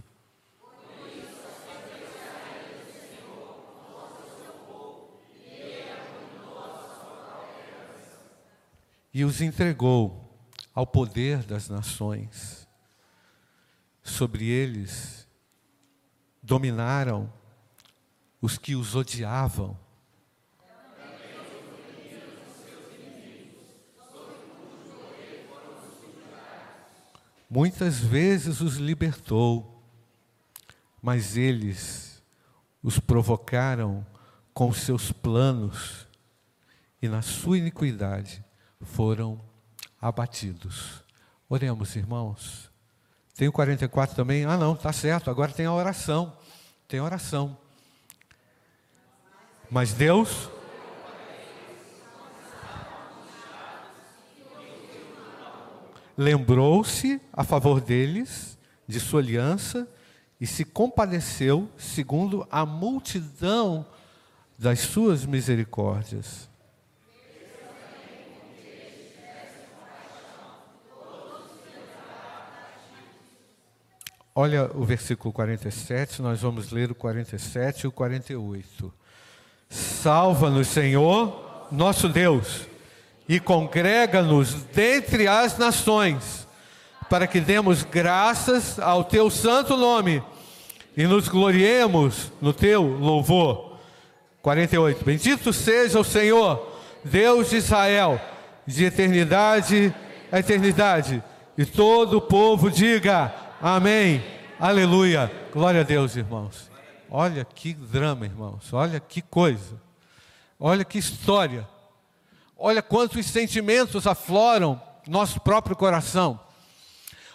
[9.16, 10.30] e os entregou
[10.74, 12.68] ao poder das nações.
[14.02, 15.26] Sobre eles
[16.42, 17.32] dominaram
[18.42, 19.85] os que os odiavam.
[27.56, 29.82] Muitas vezes os libertou,
[31.00, 32.22] mas eles
[32.82, 34.06] os provocaram
[34.52, 36.06] com seus planos
[37.00, 38.44] e na sua iniquidade
[38.82, 39.40] foram
[39.98, 41.02] abatidos.
[41.48, 42.70] Oremos, irmãos.
[43.34, 44.44] Tem o 44 também?
[44.44, 45.30] Ah, não, tá certo.
[45.30, 46.36] Agora tem a oração.
[46.86, 47.56] Tem oração.
[49.70, 50.50] Mas Deus
[56.16, 59.88] lembrou-se a favor deles de sua aliança
[60.40, 63.86] e se compadeceu segundo a multidão
[64.58, 66.48] das suas misericórdias.
[74.38, 78.92] Olha o versículo 47, nós vamos ler o 47 e o 48.
[79.70, 82.66] Salva-nos, Senhor, nosso Deus,
[83.28, 86.46] e congrega-nos dentre as nações,
[87.10, 90.22] para que demos graças ao teu santo nome
[90.96, 93.76] e nos gloriemos no teu louvor.
[94.42, 95.04] 48.
[95.04, 98.20] Bendito seja o Senhor, Deus de Israel,
[98.66, 99.94] de eternidade
[100.30, 101.22] a eternidade.
[101.56, 104.22] E todo o povo diga: Amém.
[104.58, 105.30] Aleluia.
[105.52, 106.70] Glória a Deus, irmãos.
[107.10, 108.72] Olha que drama, irmãos.
[108.72, 109.80] Olha que coisa.
[110.58, 111.66] Olha que história.
[112.56, 116.40] Olha quantos sentimentos afloram nosso próprio coração.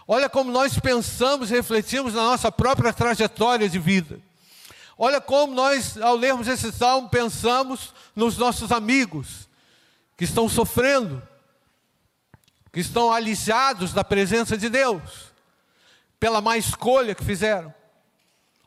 [0.07, 4.19] Olha como nós pensamos e refletimos na nossa própria trajetória de vida.
[4.97, 9.47] Olha como nós, ao lermos esse salmo, pensamos nos nossos amigos
[10.17, 11.21] que estão sofrendo,
[12.71, 15.31] que estão alijados da presença de Deus
[16.19, 17.73] pela má escolha que fizeram.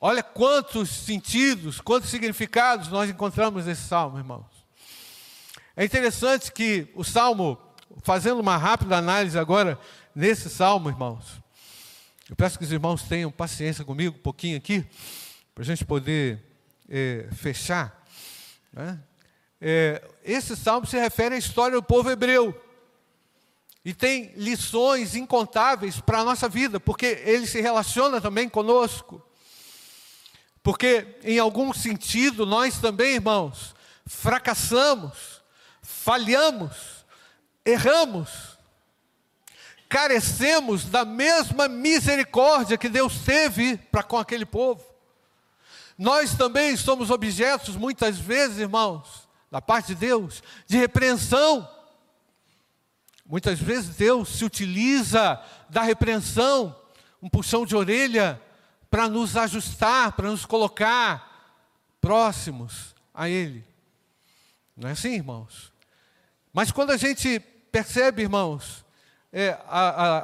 [0.01, 4.54] Olha quantos sentidos, quantos significados nós encontramos nesse salmo, irmãos.
[5.77, 7.59] É interessante que o salmo,
[8.05, 9.77] fazendo uma rápida análise agora
[10.15, 11.43] nesse salmo, irmãos,
[12.31, 14.87] eu peço que os irmãos tenham paciência comigo um pouquinho aqui,
[15.53, 16.41] para a gente poder
[16.89, 18.07] é, fechar.
[18.73, 19.01] Né?
[19.61, 22.55] É, esse salmo se refere à história do povo hebreu
[23.85, 29.21] e tem lições incontáveis para a nossa vida, porque ele se relaciona também conosco.
[30.63, 33.75] Porque, em algum sentido, nós também, irmãos,
[34.07, 35.34] fracassamos,
[35.85, 37.05] falhamos,
[37.65, 38.59] erramos,
[39.89, 44.85] carecemos da mesma misericórdia que Deus teve para com aquele povo.
[45.97, 51.69] Nós também somos objetos, muitas vezes, irmãos, da parte de Deus, de repreensão
[53.27, 56.77] Muitas vezes Deus se utiliza da repreensão,
[57.23, 58.41] um puxão de orelha,
[58.91, 61.57] para nos ajustar, para nos colocar
[62.01, 63.65] próximos a Ele.
[64.77, 65.73] Não é assim, irmãos?
[66.55, 67.41] Mas quando a gente
[67.73, 68.85] percebe, irmãos,
[69.33, 70.19] é, a, a,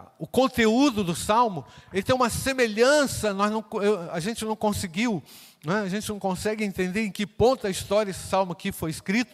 [0.00, 4.56] a, o conteúdo do salmo, ele tem uma semelhança, nós não, eu, a gente não
[4.56, 5.22] conseguiu,
[5.64, 8.90] né, a gente não consegue entender em que ponto a história esse salmo aqui foi
[8.90, 9.32] escrito,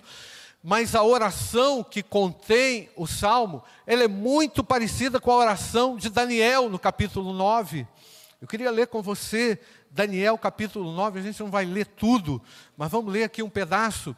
[0.62, 6.11] mas a oração que contém o salmo, ela é muito parecida com a oração de
[6.11, 7.87] Daniel no capítulo 9.
[8.38, 9.59] Eu queria ler com você
[9.90, 12.42] Daniel capítulo 9, a gente não vai ler tudo,
[12.77, 14.14] mas vamos ler aqui um pedaço.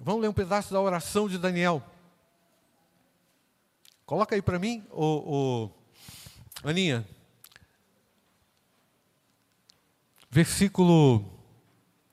[0.00, 1.82] Vamos ler um pedaço da oração de Daniel.
[4.06, 5.70] Coloca aí para mim, o,
[6.64, 7.06] Aninha.
[10.30, 11.30] Versículo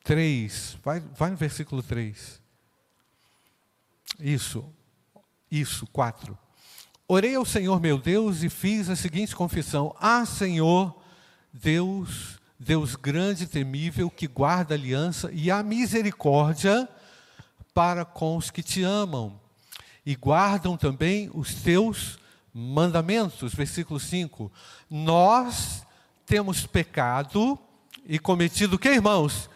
[0.03, 0.77] 3.
[0.83, 2.41] Vai, vai no versículo 3.
[4.19, 4.65] Isso,
[5.51, 6.37] isso, quatro.
[7.07, 10.95] Orei ao Senhor meu Deus e fiz a seguinte confissão: Ah, Senhor,
[11.53, 16.87] Deus, Deus grande e temível, que guarda a aliança e a misericórdia
[17.79, 19.39] para com os que te amam
[20.05, 22.19] e guardam também os teus
[22.53, 23.53] mandamentos.
[23.53, 24.51] Versículo 5.
[24.89, 25.87] Nós
[26.25, 27.57] temos pecado
[28.05, 29.49] e cometido que, irmãos?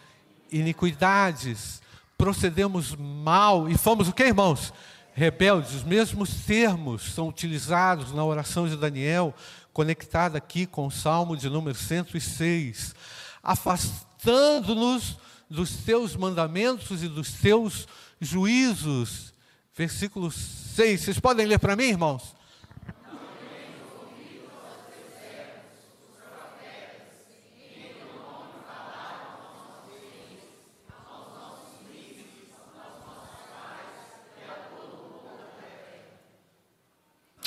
[0.50, 1.82] Iniquidades
[2.16, 4.72] procedemos mal e fomos o que, irmãos?
[5.12, 5.74] Rebeldes.
[5.74, 9.34] Os mesmos termos são utilizados na oração de Daniel,
[9.70, 12.94] conectada aqui com o Salmo de número 106.
[13.42, 15.18] Afastando-nos
[15.50, 17.86] dos teus mandamentos e dos teus
[18.20, 19.34] juízos.
[19.76, 21.00] Versículo 6.
[21.00, 22.34] Vocês podem ler para mim, irmãos?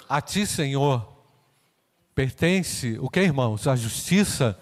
[0.09, 1.05] A ti, Senhor,
[2.15, 3.67] pertence o que, irmãos?
[3.67, 4.57] A justiça,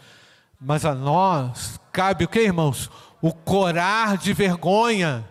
[0.60, 2.90] mas a nós cabe o que, irmãos?
[3.22, 5.24] O corar de vergonha.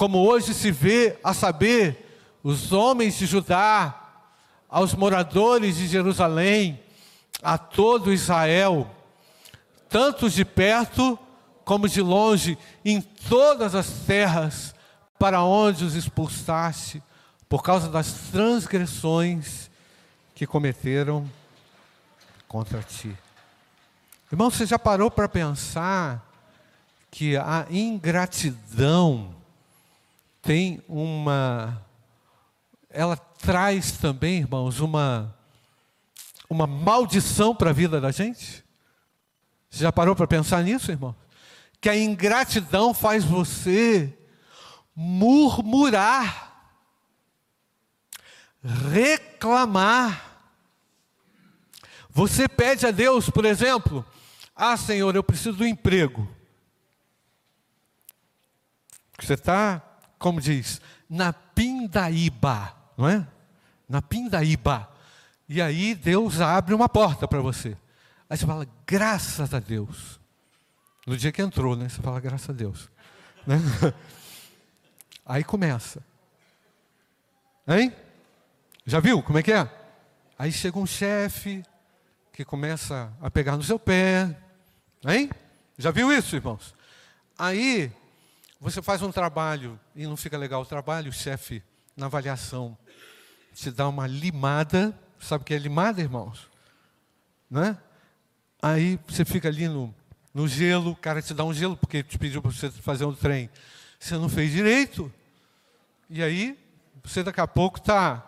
[0.00, 4.24] Como hoje se vê, a saber, os homens de Judá,
[4.66, 6.80] aos moradores de Jerusalém,
[7.42, 8.90] a todo Israel,
[9.90, 11.18] tanto de perto
[11.66, 14.74] como de longe, em todas as terras
[15.18, 17.02] para onde os expulsaste,
[17.46, 19.70] por causa das transgressões
[20.34, 21.30] que cometeram
[22.48, 23.14] contra ti.
[24.32, 26.26] Irmão, você já parou para pensar
[27.10, 29.38] que a ingratidão
[30.42, 31.84] tem uma.
[32.88, 35.36] Ela traz também, irmãos, uma,
[36.48, 38.64] uma maldição para a vida da gente?
[39.70, 41.14] Você já parou para pensar nisso, irmão?
[41.80, 44.16] Que a ingratidão faz você
[44.94, 46.74] murmurar,
[48.62, 50.26] reclamar.
[52.10, 54.04] Você pede a Deus, por exemplo,
[54.54, 56.28] ah, Senhor, eu preciso do emprego.
[59.18, 59.82] Você está,
[60.20, 63.26] como diz, na pindaíba, não é?
[63.88, 64.86] Na pindaíba.
[65.48, 67.74] E aí Deus abre uma porta para você.
[68.28, 70.20] Aí você fala, graças a Deus.
[71.06, 71.88] No dia que entrou, né?
[71.88, 72.88] Você fala, graças a Deus.
[73.46, 73.56] Né?
[75.24, 76.04] Aí começa.
[77.66, 77.90] Hein?
[78.84, 79.66] Já viu como é que é?
[80.38, 81.64] Aí chega um chefe
[82.34, 84.36] que começa a pegar no seu pé.
[85.06, 85.30] Hein?
[85.78, 86.74] Já viu isso, irmãos?
[87.38, 87.90] Aí
[88.60, 91.62] você faz um trabalho e não fica legal o trabalho, o chefe,
[91.96, 92.76] na avaliação,
[93.54, 94.96] te dá uma limada.
[95.18, 96.50] Sabe o que é limada, irmãos?
[97.50, 97.78] Né?
[98.60, 99.94] Aí você fica ali no,
[100.34, 103.14] no gelo, o cara te dá um gelo porque te pediu para você fazer um
[103.14, 103.48] trem.
[103.98, 105.10] Você não fez direito.
[106.10, 106.58] E aí,
[107.02, 108.26] você daqui a pouco está.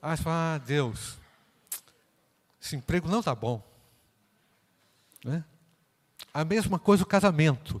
[0.00, 1.18] Ah, você fala, ah, Deus,
[2.60, 3.62] esse emprego não está bom.
[5.22, 5.44] Né?
[6.32, 7.80] A mesma coisa o casamento.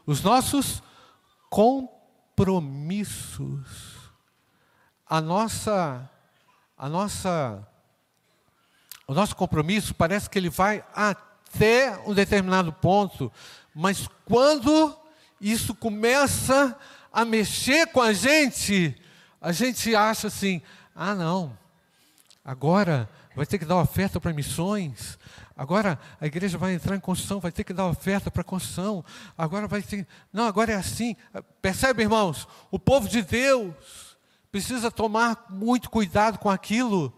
[0.09, 0.83] Os nossos
[1.51, 2.49] compromissos.
[5.07, 6.11] A nossa
[6.79, 7.69] a nossa
[9.07, 13.31] o nosso compromisso parece que ele vai até um determinado ponto,
[13.75, 14.97] mas quando
[15.39, 16.75] isso começa
[17.13, 18.99] a mexer com a gente,
[19.39, 20.63] a gente acha assim:
[20.97, 21.55] ah, não,
[22.43, 25.19] agora vai ter que dar oferta para missões,
[25.59, 29.05] agora a igreja vai entrar em construção, vai ter que dar oferta para construção,
[29.37, 30.07] agora vai ter.
[30.33, 31.17] Não, agora é assim.
[31.61, 32.47] Percebe, irmãos?
[32.71, 34.17] O povo de Deus
[34.53, 37.13] precisa tomar muito cuidado com aquilo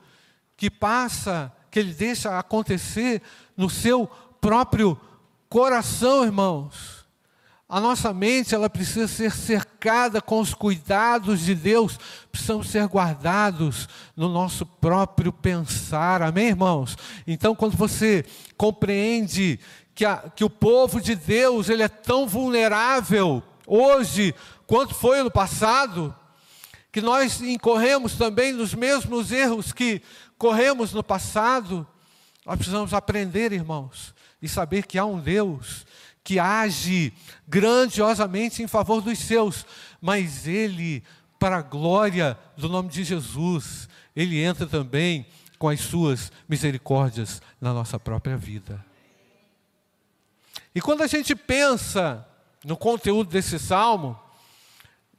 [0.56, 3.22] que passa que ele deixa acontecer
[3.56, 4.06] no seu
[4.40, 4.98] próprio
[5.48, 6.99] coração, irmãos.
[7.72, 11.96] A nossa mente, ela precisa ser cercada com os cuidados de Deus,
[12.32, 16.96] precisamos ser guardados no nosso próprio pensar, amém, irmãos?
[17.24, 18.24] Então, quando você
[18.56, 19.60] compreende
[19.94, 24.34] que, a, que o povo de Deus, ele é tão vulnerável hoje,
[24.66, 26.12] quanto foi no passado,
[26.90, 30.02] que nós incorremos também nos mesmos erros que
[30.36, 31.86] corremos no passado,
[32.44, 35.86] nós precisamos aprender, irmãos, e saber que há um Deus
[36.22, 37.12] que age
[37.48, 39.66] grandiosamente em favor dos seus,
[40.00, 41.02] mas Ele,
[41.38, 45.26] para a glória do nome de Jesus, Ele entra também
[45.58, 48.84] com as suas misericórdias na nossa própria vida.
[50.74, 52.26] E quando a gente pensa
[52.64, 54.18] no conteúdo desse salmo,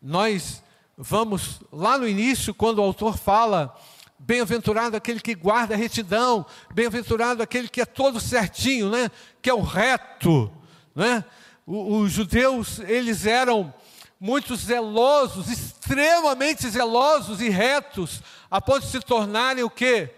[0.01, 0.63] nós
[0.97, 3.75] vamos lá no início, quando o autor fala
[4.23, 9.09] Bem-aventurado aquele que guarda a retidão, bem-aventurado aquele que é todo certinho, né?
[9.41, 10.51] que é o reto.
[10.95, 11.23] Né?
[11.65, 13.73] Os judeus, eles eram
[14.19, 20.13] muito zelosos, extremamente zelosos e retos, a ponto de se tornarem o quê?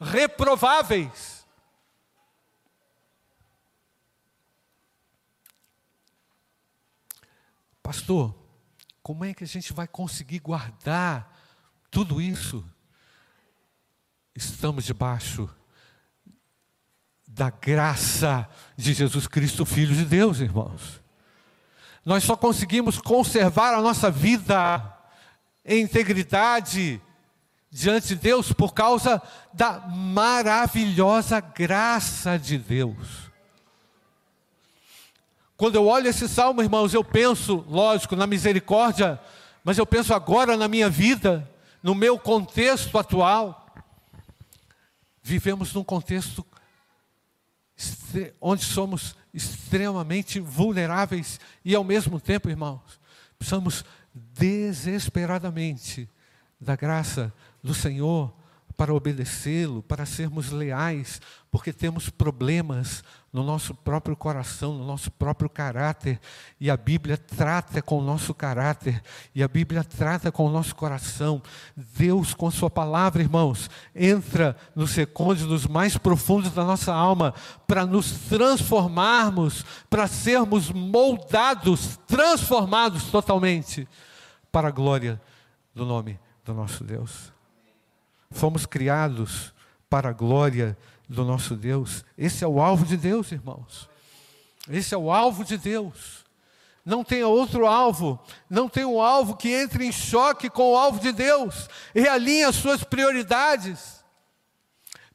[0.00, 1.44] Reprováveis.
[7.82, 8.34] Pastor,
[9.02, 11.36] como é que a gente vai conseguir guardar
[11.90, 12.64] tudo isso?
[14.34, 15.48] estamos debaixo
[17.32, 21.00] da graça de Jesus Cristo, Filho de Deus, irmãos.
[22.04, 24.82] Nós só conseguimos conservar a nossa vida
[25.64, 27.00] em integridade
[27.70, 29.22] diante de Deus por causa
[29.52, 33.30] da maravilhosa graça de Deus.
[35.56, 39.20] Quando eu olho esse salmo, irmãos, eu penso, lógico, na misericórdia,
[39.62, 41.48] mas eu penso agora na minha vida,
[41.82, 43.66] no meu contexto atual.
[45.22, 46.44] Vivemos num contexto
[48.40, 53.00] onde somos extremamente vulneráveis e, ao mesmo tempo, irmãos,
[53.38, 56.08] precisamos desesperadamente
[56.60, 58.34] da graça do Senhor
[58.80, 61.20] para obedecê-lo, para sermos leais,
[61.50, 66.18] porque temos problemas no nosso próprio coração, no nosso próprio caráter,
[66.58, 69.02] e a Bíblia trata com o nosso caráter,
[69.34, 71.42] e a Bíblia trata com o nosso coração.
[71.76, 77.34] Deus, com Sua palavra, irmãos, entra nos recônditos mais profundos da nossa alma,
[77.66, 83.86] para nos transformarmos, para sermos moldados, transformados totalmente,
[84.50, 85.20] para a glória
[85.74, 87.30] do nome do nosso Deus.
[88.30, 89.52] Fomos criados
[89.88, 90.76] para a glória
[91.08, 92.04] do nosso Deus.
[92.16, 93.88] Esse é o alvo de Deus, irmãos.
[94.68, 96.24] Esse é o alvo de Deus.
[96.84, 98.18] Não tenha outro alvo,
[98.48, 101.68] não tem um alvo que entre em choque com o alvo de Deus.
[101.94, 104.00] Realinhe as suas prioridades.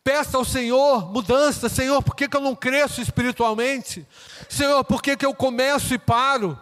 [0.03, 1.68] Peça ao Senhor mudança.
[1.68, 4.05] Senhor, por que, que eu não cresço espiritualmente?
[4.47, 6.59] Senhor, por que, que eu começo e paro?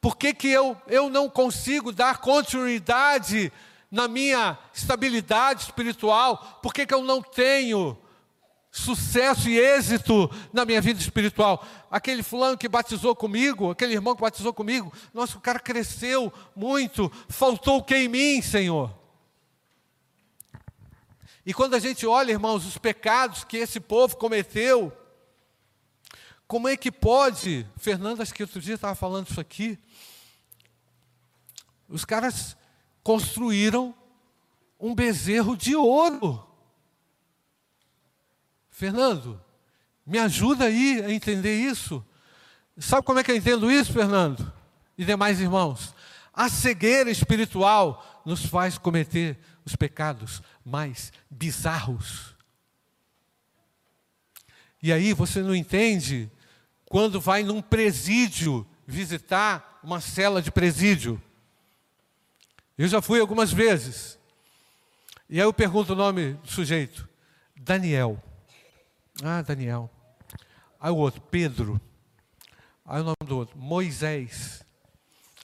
[0.00, 3.52] Por que, que eu, eu não consigo dar continuidade
[3.90, 6.60] na minha estabilidade espiritual?
[6.62, 7.96] Por que, que eu não tenho
[8.70, 11.64] sucesso e êxito na minha vida espiritual?
[11.90, 17.10] Aquele fulano que batizou comigo, aquele irmão que batizou comigo, nossa, o cara cresceu muito,
[17.28, 18.96] faltou o que em mim, Senhor?
[21.44, 24.92] E quando a gente olha, irmãos, os pecados que esse povo cometeu,
[26.46, 29.78] como é que pode, Fernando, acho que outro dia estava falando isso aqui,
[31.88, 32.54] os caras
[33.02, 33.94] construíram
[34.78, 36.44] um bezerro de ouro.
[38.70, 39.40] Fernando,
[40.06, 42.04] me ajuda aí a entender isso.
[42.78, 44.52] Sabe como é que eu entendo isso, Fernando?
[44.96, 45.94] E demais irmãos?
[46.32, 52.36] A cegueira espiritual nos faz cometer os pecados mais bizarros.
[54.82, 56.30] E aí você não entende
[56.86, 61.20] quando vai num presídio visitar uma cela de presídio.
[62.78, 64.16] Eu já fui algumas vezes.
[65.28, 67.08] E aí eu pergunto o nome do sujeito:
[67.56, 68.22] Daniel.
[69.20, 69.90] Ah, Daniel.
[70.80, 71.80] Aí o outro, Pedro.
[72.86, 74.64] Aí o nome do outro, Moisés.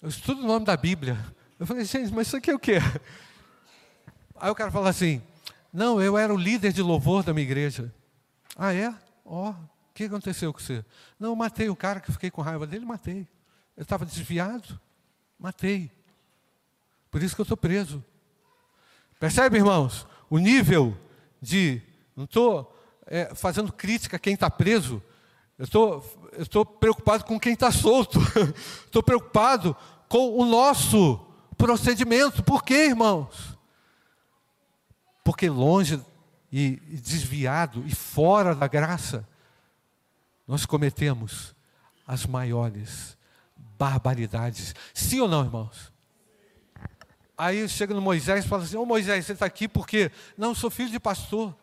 [0.01, 1.19] Eu estudo o nome da Bíblia.
[1.59, 2.79] Eu falei, gente, mas isso aqui é o quê?
[4.37, 5.21] Aí o cara fala assim:
[5.73, 7.93] Não, eu era o líder de louvor da minha igreja.
[8.57, 8.95] Ah, é?
[9.25, 10.85] Ó, oh, o que aconteceu com você?
[11.19, 13.27] Não, eu matei o cara que fiquei com raiva dele, matei.
[13.77, 14.81] Eu estava desviado,
[15.37, 15.91] matei.
[17.15, 18.05] Por isso que eu estou preso.
[19.21, 20.05] Percebe, irmãos?
[20.29, 20.99] O nível
[21.41, 21.81] de.
[22.17, 25.01] Não estou é, fazendo crítica a quem está preso.
[25.57, 26.03] Eu
[26.37, 28.19] estou preocupado com quem está solto.
[28.85, 29.77] Estou preocupado
[30.09, 31.25] com o nosso
[31.57, 32.43] procedimento.
[32.43, 33.57] Por quê, irmãos?
[35.23, 36.03] Porque longe
[36.51, 39.25] e, e desviado e fora da graça,
[40.49, 41.55] nós cometemos
[42.05, 43.17] as maiores
[43.79, 44.75] barbaridades.
[44.93, 45.94] Sim ou não, irmãos?
[47.37, 50.11] Aí chega no Moisés e fala assim: Ô oh, Moisés, você está aqui porque.
[50.37, 51.55] Não, sou filho de pastor.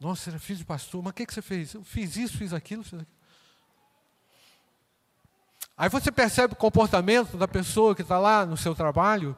[0.00, 1.74] Nossa, era filho de pastor, mas o que, que você fez?
[1.74, 3.22] Eu fiz isso, fiz aquilo, fiz aquilo.
[5.76, 9.36] Aí você percebe o comportamento da pessoa que está lá no seu trabalho,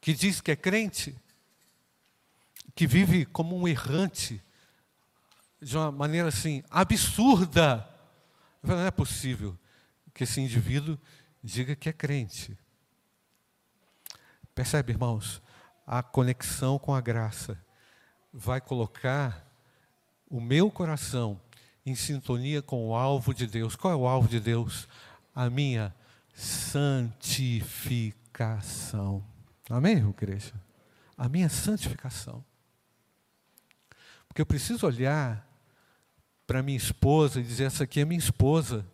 [0.00, 1.16] que diz que é crente,
[2.74, 4.42] que vive como um errante,
[5.60, 7.86] de uma maneira assim, absurda.
[8.62, 9.56] Não é possível
[10.14, 10.98] que esse indivíduo
[11.42, 12.58] diga que é crente.
[14.60, 15.40] Percebe, irmãos?
[15.86, 17.58] A conexão com a graça
[18.30, 19.50] vai colocar
[20.28, 21.40] o meu coração
[21.86, 23.74] em sintonia com o alvo de Deus.
[23.74, 24.86] Qual é o alvo de Deus?
[25.34, 25.94] A minha
[26.34, 29.24] santificação.
[29.70, 30.52] Amém, igreja?
[31.16, 32.44] A minha santificação.
[34.28, 35.48] Porque eu preciso olhar
[36.46, 38.84] para minha esposa e dizer: essa aqui é minha esposa.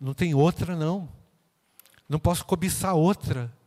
[0.00, 1.06] Não tem outra, não.
[2.08, 3.59] Não posso cobiçar outra.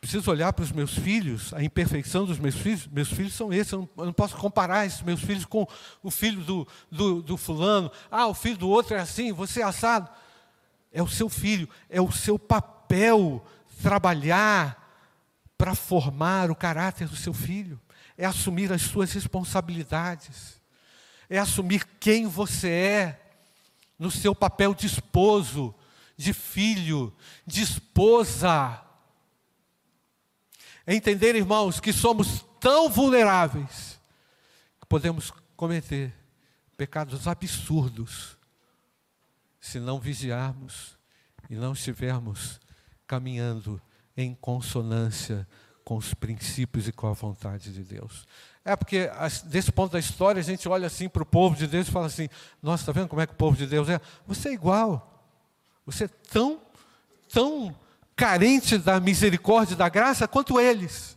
[0.00, 2.86] Preciso olhar para os meus filhos, a imperfeição dos meus filhos.
[2.86, 5.66] Meus filhos são esses, eu não, eu não posso comparar esses meus filhos com
[6.02, 7.90] o filho do, do, do, fulano.
[8.10, 10.08] Ah, o filho do outro é assim, você é assado.
[10.92, 13.44] É o seu filho, é o seu papel
[13.82, 14.88] trabalhar
[15.56, 17.80] para formar o caráter do seu filho.
[18.16, 20.60] É assumir as suas responsabilidades.
[21.28, 23.20] É assumir quem você é
[23.98, 25.74] no seu papel de esposo,
[26.16, 27.12] de filho,
[27.44, 28.80] de esposa
[30.90, 34.00] Entender, irmãos, que somos tão vulneráveis
[34.80, 36.14] que podemos cometer
[36.78, 38.38] pecados absurdos
[39.60, 40.96] se não vigiarmos
[41.50, 42.58] e não estivermos
[43.06, 43.78] caminhando
[44.16, 45.46] em consonância
[45.84, 48.26] com os princípios e com a vontade de Deus.
[48.64, 49.10] É porque,
[49.44, 52.06] desse ponto da história, a gente olha assim para o povo de Deus e fala
[52.06, 52.30] assim:
[52.62, 54.00] Nossa, está vendo como é que o povo de Deus é?
[54.26, 55.22] Você é igual.
[55.84, 56.62] Você é tão,
[57.28, 57.76] tão
[58.18, 61.16] carente da misericórdia e da graça quanto eles.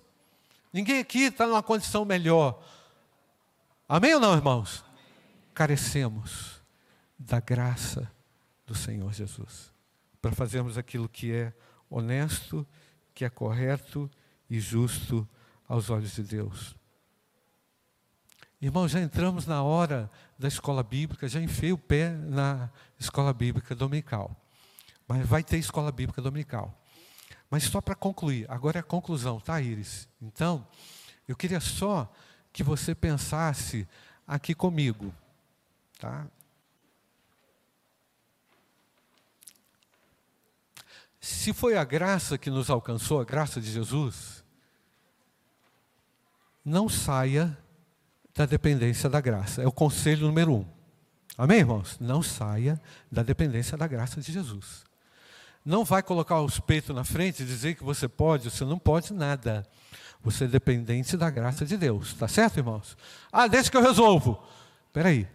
[0.71, 2.63] Ninguém aqui está numa condição melhor.
[3.89, 4.85] Amém ou não, irmãos?
[5.51, 6.61] Carecemos
[7.17, 8.09] da graça
[8.67, 9.73] do Senhor Jesus
[10.21, 11.51] para fazermos aquilo que é
[11.89, 12.65] honesto,
[13.15, 14.09] que é correto
[14.47, 15.27] e justo
[15.67, 16.75] aos olhos de Deus.
[18.61, 23.73] Irmãos, já entramos na hora da escola bíblica, já enfiei o pé na escola bíblica
[23.73, 24.39] dominical.
[25.07, 26.77] Mas vai ter escola bíblica dominical.
[27.51, 30.07] Mas só para concluir, agora é a conclusão, tá, Iris?
[30.21, 30.65] Então,
[31.27, 32.09] eu queria só
[32.53, 33.85] que você pensasse
[34.25, 35.13] aqui comigo,
[35.99, 36.25] tá?
[41.19, 44.45] Se foi a graça que nos alcançou, a graça de Jesus,
[46.63, 47.55] não saia
[48.33, 49.61] da dependência da graça.
[49.61, 50.65] É o conselho número um.
[51.37, 51.99] Amém, irmãos?
[51.99, 52.81] Não saia
[53.11, 54.89] da dependência da graça de Jesus.
[55.63, 59.13] Não vai colocar os peitos na frente e dizer que você pode, você não pode
[59.13, 59.65] nada.
[60.23, 62.13] Você é dependente da graça de Deus.
[62.13, 62.97] Tá certo, irmãos?
[63.31, 64.41] Ah, deixa que eu resolvo.
[64.87, 65.27] Espera aí,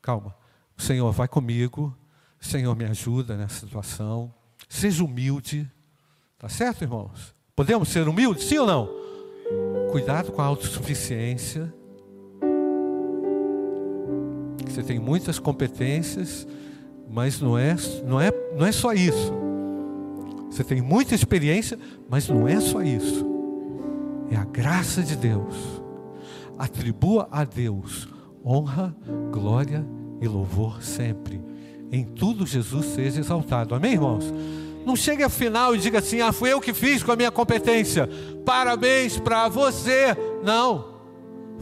[0.00, 0.34] calma.
[0.76, 1.96] O Senhor vai comigo.
[2.40, 4.32] O Senhor me ajuda nessa situação.
[4.68, 5.70] Seja humilde.
[6.38, 7.34] Tá certo, irmãos?
[7.54, 8.88] Podemos ser humildes, sim ou não?
[9.90, 11.72] Cuidado com a autossuficiência.
[14.66, 16.46] Você tem muitas competências,
[17.08, 17.74] mas não é,
[18.04, 19.49] não é, não é só isso.
[20.50, 21.78] Você tem muita experiência,
[22.08, 23.24] mas não é só isso.
[24.30, 25.54] É a graça de Deus.
[26.58, 28.08] Atribua a Deus
[28.44, 28.94] honra,
[29.30, 29.86] glória
[30.20, 31.40] e louvor sempre.
[31.92, 33.74] Em tudo Jesus seja exaltado.
[33.74, 34.32] Amém, irmãos?
[34.84, 37.30] Não chegue ao final e diga assim: ah, fui eu que fiz com a minha
[37.30, 38.08] competência.
[38.44, 40.16] Parabéns para você.
[40.42, 40.90] Não.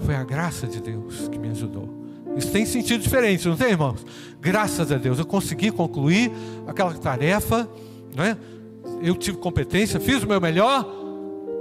[0.04, 1.96] Foi a graça de Deus que me ajudou.
[2.36, 4.06] Isso tem sentido diferente, não tem, irmãos?
[4.40, 6.30] Graças a Deus eu consegui concluir
[6.68, 7.68] aquela tarefa,
[8.14, 8.36] não é?
[9.02, 10.86] Eu tive competência, fiz o meu melhor,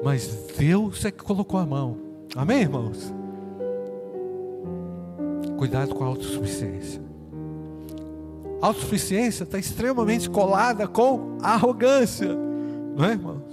[0.03, 1.97] mas Deus é que colocou a mão.
[2.35, 3.13] Amém, irmãos?
[5.57, 7.01] Cuidado com a autossuficiência.
[8.61, 12.35] Autossuficiência está extremamente colada com arrogância,
[12.95, 13.43] não é, irmãos?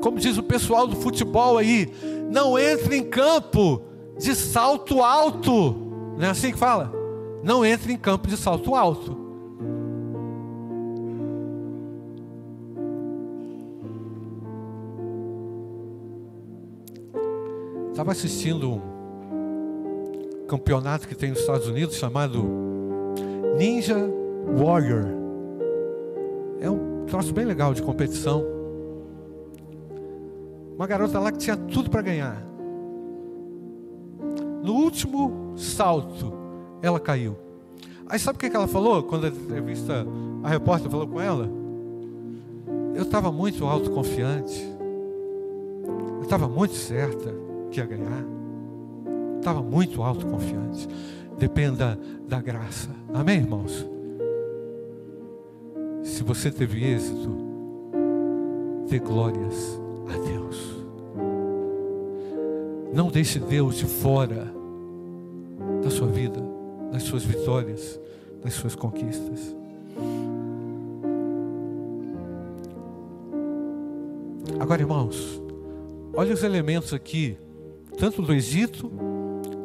[0.00, 1.92] Como diz o pessoal do futebol aí,
[2.30, 3.82] não entre em campo
[4.18, 5.74] de salto alto,
[6.16, 6.92] não é assim que fala?
[7.42, 9.19] Não entre em campo de salto alto.
[18.00, 22.42] Estava assistindo um campeonato que tem nos Estados Unidos chamado
[23.58, 23.94] Ninja
[24.56, 25.04] Warrior.
[26.62, 28.42] É um troço bem legal de competição.
[30.74, 32.42] Uma garota lá que tinha tudo para ganhar.
[34.62, 36.32] No último salto,
[36.80, 37.36] ela caiu.
[38.08, 40.06] Aí sabe o que ela falou quando a entrevista,
[40.42, 41.50] a repórter falou com ela?
[42.94, 44.66] Eu estava muito autoconfiante.
[46.16, 48.24] Eu estava muito certa que ia ganhar.
[49.38, 50.88] Estava muito autoconfiante
[51.40, 51.98] dependa
[52.28, 52.90] da graça.
[53.14, 53.86] Amém, irmãos?
[56.04, 57.30] Se você teve êxito,
[58.88, 60.84] dê glórias a Deus.
[62.92, 64.52] Não deixe Deus de fora
[65.82, 66.40] da sua vida,
[66.92, 67.98] das suas vitórias,
[68.42, 69.56] das suas conquistas.
[74.58, 75.40] Agora, irmãos,
[76.12, 77.38] olha os elementos aqui,
[78.00, 78.90] tanto do Egito,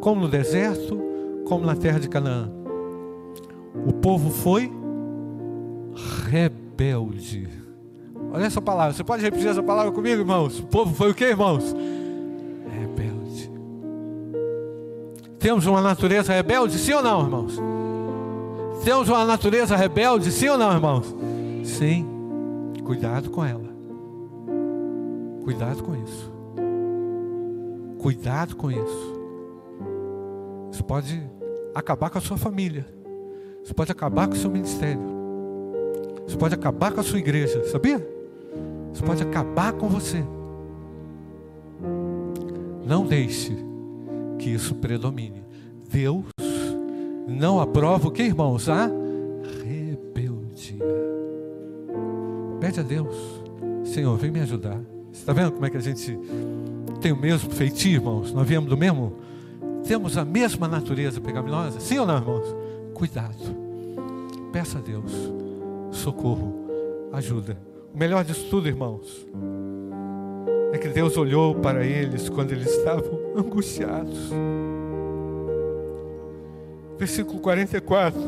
[0.02, 1.02] como no deserto,
[1.46, 2.52] como na terra de Canaã.
[3.88, 4.70] O povo foi
[6.30, 7.48] rebelde.
[8.34, 8.94] Olha essa palavra.
[8.94, 10.60] Você pode repetir essa palavra comigo, irmãos?
[10.60, 11.74] O povo foi o que, irmãos?
[12.78, 13.50] Rebelde.
[15.40, 17.58] Temos uma natureza rebelde, sim ou não, irmãos?
[18.84, 21.16] Temos uma natureza rebelde, sim ou não, irmãos?
[21.64, 22.06] Sim.
[22.84, 23.74] Cuidado com ela.
[25.46, 26.35] Cuidado com isso.
[28.06, 29.20] Cuidado com isso.
[30.72, 31.28] Isso pode
[31.74, 32.86] acabar com a sua família.
[33.64, 35.02] Isso pode acabar com o seu ministério.
[36.28, 38.08] Isso pode acabar com a sua igreja, sabia?
[38.94, 40.24] Isso pode acabar com você.
[42.86, 43.58] Não deixe
[44.38, 45.44] que isso predomine.
[45.90, 46.26] Deus
[47.28, 48.70] não aprova o que, irmãos?
[48.70, 48.86] A
[49.64, 50.78] rebeldia.
[52.60, 53.16] Pede a Deus,
[53.84, 54.80] Senhor, vem me ajudar.
[55.12, 56.20] Você está vendo como é que a gente
[57.06, 58.34] tem o mesmo feitio, irmãos?
[58.34, 59.14] Nós viemos do mesmo?
[59.88, 61.80] Temos a mesma natureza pecaminosa?
[61.80, 62.56] Sim ou não, irmãos?
[62.96, 63.38] Cuidado.
[64.52, 65.12] Peça a Deus
[65.92, 66.66] socorro,
[67.14, 67.60] ajuda.
[67.94, 69.24] O melhor disso tudo, irmãos,
[70.74, 74.32] é que Deus olhou para eles quando eles estavam angustiados.
[76.98, 78.20] Versículo 44.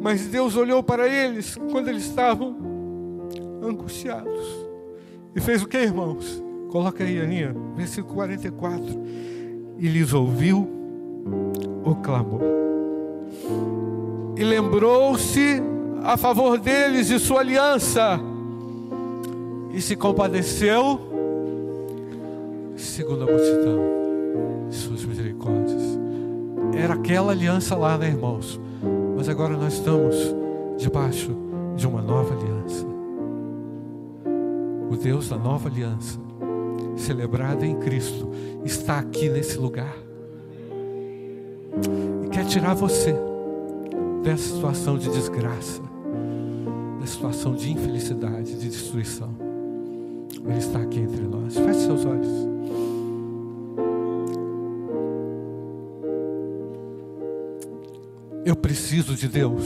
[0.00, 2.54] Mas Deus olhou para eles quando eles estavam
[3.60, 4.68] angustiados.
[5.34, 6.46] E fez o que, irmãos?
[6.68, 8.84] Coloca aí, Aninha, versículo 44.
[9.78, 10.68] E lhes ouviu
[11.84, 12.42] o clamor.
[14.36, 15.62] E lembrou-se
[16.02, 18.20] a favor deles de sua aliança
[19.72, 21.00] e se compadeceu
[22.76, 25.98] segundo a multidão de suas misericórdias.
[26.76, 28.60] Era aquela aliança lá, né, irmãos?
[29.16, 30.16] Mas agora nós estamos
[30.76, 31.34] debaixo
[31.76, 32.86] de uma nova aliança.
[34.90, 36.18] O Deus da nova aliança,
[36.98, 38.30] celebrada em Cristo,
[38.64, 39.96] está aqui nesse lugar
[42.24, 43.14] e quer tirar você
[44.22, 45.82] dessa situação de desgraça,
[47.00, 49.34] dessa situação de infelicidade, de destruição.
[50.46, 51.54] Ele está aqui entre nós.
[51.54, 52.28] Feche seus olhos.
[58.44, 59.62] Eu preciso de Deus.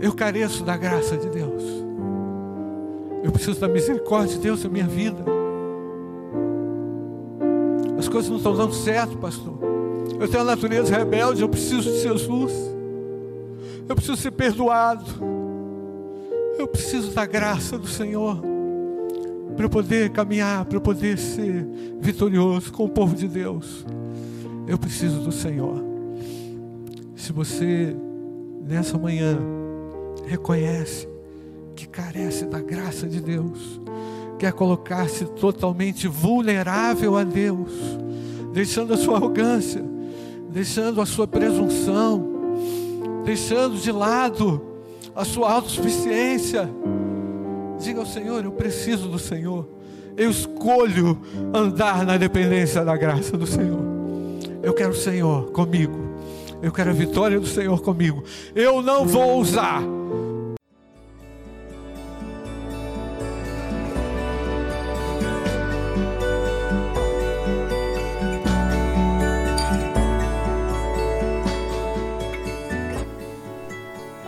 [0.00, 1.89] Eu careço da graça de Deus.
[3.22, 5.24] Eu preciso da misericórdia de Deus na minha vida.
[7.98, 9.58] As coisas não estão dando certo, pastor.
[10.18, 12.52] Eu tenho a natureza rebelde, eu preciso de Jesus.
[13.88, 15.04] Eu preciso ser perdoado.
[16.58, 18.40] Eu preciso da graça do Senhor
[19.56, 21.66] para eu poder caminhar, para eu poder ser
[22.00, 23.84] vitorioso com o povo de Deus.
[24.66, 25.82] Eu preciso do Senhor.
[27.14, 27.94] Se você
[28.66, 29.38] nessa manhã
[30.26, 31.09] reconhece
[31.80, 33.80] que carece da graça de Deus,
[34.38, 37.70] quer colocar-se totalmente vulnerável a Deus,
[38.52, 39.82] deixando a sua arrogância,
[40.50, 44.60] deixando a sua presunção, deixando de lado
[45.16, 46.68] a sua autossuficiência.
[47.78, 49.66] Diga ao Senhor: Eu preciso do Senhor.
[50.18, 51.18] Eu escolho
[51.54, 53.80] andar na dependência da graça do Senhor.
[54.62, 55.98] Eu quero o Senhor comigo.
[56.60, 58.22] Eu quero a vitória do Senhor comigo.
[58.54, 59.82] Eu não vou usar